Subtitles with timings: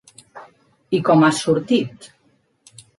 [0.99, 2.13] I com has sortit?